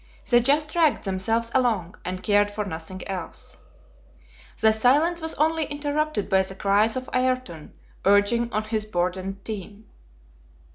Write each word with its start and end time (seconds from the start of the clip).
They 0.31 0.39
just 0.39 0.69
dragged 0.73 1.03
themselves 1.03 1.51
along, 1.53 1.93
and 2.03 2.23
cared 2.23 2.49
for 2.49 2.65
nothing 2.65 3.07
else. 3.07 3.57
The 4.59 4.73
silence 4.73 5.21
was 5.21 5.35
only 5.35 5.65
interrupted 5.65 6.27
by 6.27 6.41
the 6.41 6.55
cries 6.55 6.95
of 6.95 7.07
Ayrton 7.13 7.75
urging 8.03 8.51
on 8.51 8.63
his 8.63 8.83
burdened 8.83 9.45
team. 9.45 9.85